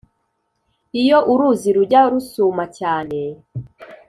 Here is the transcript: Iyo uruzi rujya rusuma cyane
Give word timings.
Iyo 1.01 1.17
uruzi 1.31 1.69
rujya 1.75 2.01
rusuma 2.11 2.63
cyane 2.77 3.19